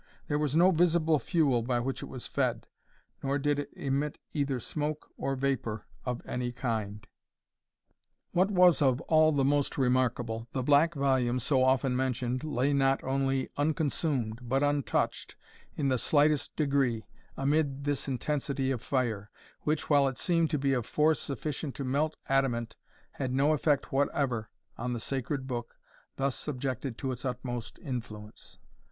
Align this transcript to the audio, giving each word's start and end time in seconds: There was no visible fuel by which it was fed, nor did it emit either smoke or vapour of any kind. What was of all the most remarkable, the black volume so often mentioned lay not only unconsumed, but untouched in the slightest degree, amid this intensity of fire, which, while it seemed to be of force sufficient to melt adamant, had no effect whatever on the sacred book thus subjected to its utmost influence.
There 0.27 0.39
was 0.39 0.55
no 0.55 0.71
visible 0.71 1.19
fuel 1.19 1.61
by 1.61 1.79
which 1.79 2.01
it 2.01 2.07
was 2.07 2.25
fed, 2.25 2.65
nor 3.21 3.37
did 3.37 3.59
it 3.59 3.69
emit 3.73 4.17
either 4.33 4.59
smoke 4.59 5.11
or 5.15 5.35
vapour 5.35 5.85
of 6.05 6.25
any 6.25 6.51
kind. 6.51 7.05
What 8.31 8.49
was 8.49 8.81
of 8.81 8.99
all 9.01 9.31
the 9.31 9.45
most 9.45 9.77
remarkable, 9.77 10.47
the 10.53 10.63
black 10.63 10.95
volume 10.95 11.37
so 11.37 11.63
often 11.63 11.95
mentioned 11.95 12.43
lay 12.43 12.73
not 12.73 13.03
only 13.03 13.49
unconsumed, 13.57 14.39
but 14.41 14.63
untouched 14.63 15.35
in 15.75 15.89
the 15.89 15.99
slightest 15.99 16.55
degree, 16.55 17.05
amid 17.37 17.83
this 17.83 18.07
intensity 18.07 18.71
of 18.71 18.81
fire, 18.81 19.29
which, 19.59 19.87
while 19.87 20.07
it 20.07 20.17
seemed 20.17 20.49
to 20.49 20.57
be 20.57 20.73
of 20.73 20.87
force 20.87 21.19
sufficient 21.19 21.75
to 21.75 21.83
melt 21.83 22.15
adamant, 22.27 22.75
had 23.11 23.31
no 23.31 23.53
effect 23.53 23.91
whatever 23.91 24.49
on 24.79 24.93
the 24.93 24.99
sacred 24.99 25.45
book 25.45 25.75
thus 26.15 26.35
subjected 26.35 26.97
to 26.97 27.11
its 27.11 27.23
utmost 27.23 27.77
influence. 27.83 28.57